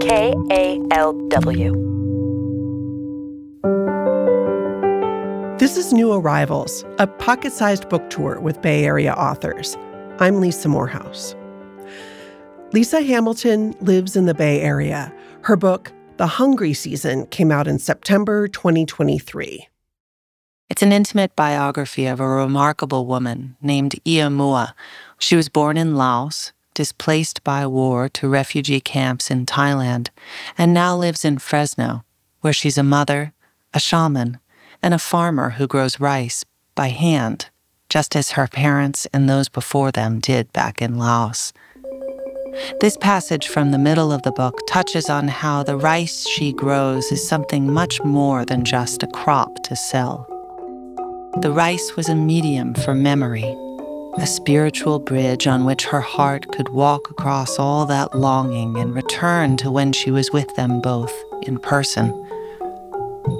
K 0.00 0.32
A 0.50 0.80
L 0.92 1.12
W. 1.28 1.72
This 5.58 5.76
is 5.76 5.92
New 5.92 6.10
Arrivals, 6.12 6.86
a 6.98 7.06
pocket 7.06 7.52
sized 7.52 7.86
book 7.90 8.08
tour 8.08 8.40
with 8.40 8.62
Bay 8.62 8.86
Area 8.86 9.12
authors. 9.12 9.76
I'm 10.18 10.40
Lisa 10.40 10.68
Morehouse. 10.68 11.34
Lisa 12.72 13.02
Hamilton 13.02 13.74
lives 13.82 14.16
in 14.16 14.24
the 14.24 14.32
Bay 14.32 14.62
Area. 14.62 15.12
Her 15.42 15.56
book, 15.56 15.92
The 16.16 16.26
Hungry 16.26 16.72
Season, 16.72 17.26
came 17.26 17.52
out 17.52 17.68
in 17.68 17.78
September 17.78 18.48
2023. 18.48 19.68
It's 20.70 20.82
an 20.82 20.92
intimate 20.92 21.36
biography 21.36 22.06
of 22.06 22.20
a 22.20 22.26
remarkable 22.26 23.04
woman 23.04 23.56
named 23.60 23.96
Ia 24.06 24.28
Moua. 24.28 24.72
She 25.18 25.36
was 25.36 25.50
born 25.50 25.76
in 25.76 25.94
Laos, 25.96 26.52
displaced 26.80 27.44
by 27.44 27.66
war 27.66 28.08
to 28.08 28.26
refugee 28.26 28.80
camps 28.80 29.30
in 29.30 29.44
Thailand, 29.44 30.08
and 30.56 30.72
now 30.72 30.96
lives 30.96 31.26
in 31.26 31.36
Fresno, 31.36 32.04
where 32.40 32.54
she's 32.54 32.78
a 32.78 32.82
mother, 32.82 33.34
a 33.74 33.78
shaman, 33.78 34.38
and 34.82 34.94
a 34.94 34.98
farmer 34.98 35.50
who 35.50 35.66
grows 35.66 36.00
rice 36.00 36.42
by 36.74 36.88
hand, 36.88 37.50
just 37.90 38.16
as 38.16 38.30
her 38.30 38.48
parents 38.48 39.06
and 39.12 39.28
those 39.28 39.50
before 39.50 39.92
them 39.92 40.20
did 40.20 40.50
back 40.54 40.80
in 40.80 40.96
Laos. 40.96 41.52
This 42.80 42.96
passage 42.96 43.48
from 43.48 43.72
the 43.72 43.84
middle 43.88 44.10
of 44.10 44.22
the 44.22 44.32
book 44.32 44.58
touches 44.66 45.10
on 45.10 45.28
how 45.28 45.62
the 45.62 45.76
rice 45.76 46.26
she 46.26 46.50
grows 46.50 47.12
is 47.12 47.28
something 47.28 47.70
much 47.70 48.02
more 48.02 48.46
than 48.46 48.64
just 48.64 49.02
a 49.02 49.06
crop 49.08 49.62
to 49.64 49.76
sell. 49.76 50.26
The 51.42 51.52
rice 51.52 51.94
was 51.94 52.08
a 52.08 52.14
medium 52.14 52.72
for 52.72 52.94
memory, 52.94 53.54
a 54.18 54.26
spiritual 54.26 54.98
bridge 54.98 55.46
on 55.46 55.64
which 55.64 55.84
her 55.84 56.00
heart 56.00 56.50
could 56.52 56.68
walk 56.70 57.10
across 57.10 57.58
all 57.58 57.86
that 57.86 58.14
longing 58.14 58.76
and 58.76 58.94
return 58.94 59.56
to 59.56 59.70
when 59.70 59.92
she 59.92 60.10
was 60.10 60.32
with 60.32 60.54
them 60.56 60.80
both 60.80 61.12
in 61.42 61.58
person. 61.58 62.08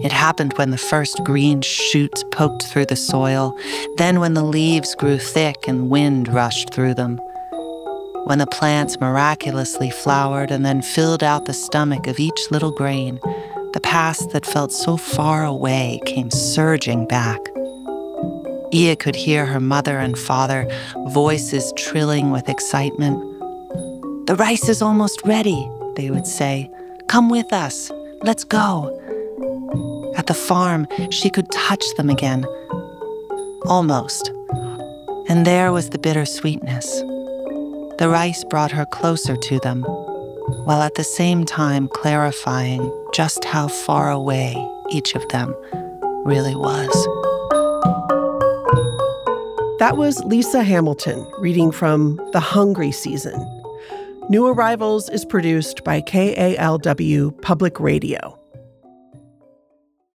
It 0.03 0.13
happened 0.13 0.53
when 0.55 0.71
the 0.71 0.79
first 0.79 1.23
green 1.25 1.61
shoots 1.61 2.25
poked 2.31 2.63
through 2.63 2.87
the 2.87 2.97
soil, 2.97 3.59
then 3.97 4.21
when 4.21 4.35
the 4.35 4.45
leaves 4.45 4.95
grew 4.95 5.19
thick 5.19 5.67
and 5.67 5.91
wind 5.91 6.29
rushed 6.29 6.73
through 6.73 6.95
them. 6.95 7.19
When 8.25 8.39
the 8.39 8.47
plants 8.47 9.01
miraculously 9.01 9.91
flowered 9.91 10.51
and 10.51 10.65
then 10.65 10.83
filled 10.83 11.25
out 11.25 11.47
the 11.47 11.53
stomach 11.53 12.07
of 12.07 12.21
each 12.21 12.51
little 12.51 12.71
grain, 12.71 13.19
the 13.73 13.81
past 13.83 14.31
that 14.31 14.47
felt 14.47 14.73
so 14.73 14.97
far 14.97 15.45
away 15.45 16.01
came 16.07 16.31
surging 16.31 17.07
back. 17.07 17.41
Ia 18.73 18.95
could 18.95 19.17
hear 19.17 19.47
her 19.47 19.59
mother 19.59 19.99
and 19.99 20.17
father, 20.17 20.69
voices 21.09 21.73
trilling 21.77 22.31
with 22.31 22.49
excitement. 22.49 23.19
The 24.27 24.37
rice 24.37 24.69
is 24.69 24.81
almost 24.81 25.21
ready, 25.25 25.69
they 25.97 26.11
would 26.11 26.27
say. 26.27 26.71
Come 27.09 27.29
with 27.29 27.53
us. 27.53 27.91
Let's 28.23 28.45
go. 28.45 28.97
At 30.17 30.29
the 30.29 30.35
farm, 30.35 30.87
she 31.11 31.31
could 31.31 31.51
touch 31.51 31.85
them 31.97 32.11
again. 32.11 32.45
Almost. 33.65 34.31
And 35.29 35.45
there 35.45 35.73
was 35.73 35.91
the 35.91 35.99
bitter 35.99 36.25
sweetness. 36.25 37.01
The 37.99 38.09
rice 38.09 38.45
brought 38.45 38.71
her 38.71 38.87
closer 38.87 39.37
to 39.37 39.59
them, 39.61 39.83
while 39.83 40.83
at 40.83 40.95
the 40.95 41.05
same 41.05 41.45
time 41.45 41.89
clarifying 41.89 42.81
just 43.13 43.45
how 43.45 43.67
far 43.67 44.11
away 44.11 44.55
each 44.91 45.17
of 45.17 45.27
them 45.29 45.55
really 46.25 46.55
was. 46.55 47.09
That 49.81 49.97
was 49.97 50.23
Lisa 50.25 50.63
Hamilton 50.63 51.27
reading 51.39 51.73
from 51.73 52.21
The 52.33 52.39
Hungry 52.39 52.93
Season. 52.93 53.35
New 54.29 54.47
Arrivals 54.47 55.09
is 55.09 55.25
produced 55.25 55.85
by 55.85 56.03
KALW 56.03 57.41
Public 57.41 57.81
Radio. 57.81 58.40